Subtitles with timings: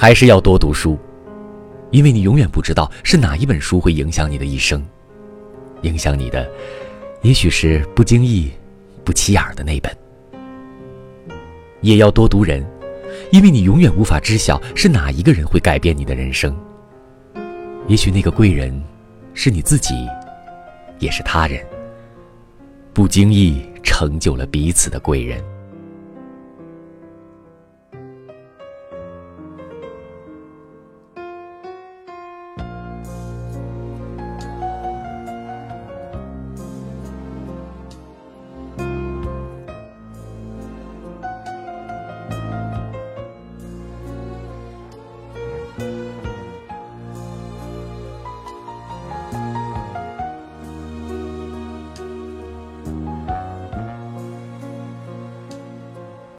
[0.00, 0.98] 还是要多读书
[1.90, 4.82] 因为你永远不知道是哪一本书会影响你的一生。
[5.82, 6.50] 影响你的
[7.20, 8.50] 也许是不经意
[9.04, 9.94] 不起眼的那本。
[11.82, 12.66] 也要多读人
[13.30, 16.58] 因为你永远无法知晓是哪一个人会改变你的人生。
[17.86, 18.82] 也许那个贵人
[19.34, 20.08] 是你自己
[20.98, 21.62] 也是他人
[22.94, 25.59] 不经意成就了彼此的贵人。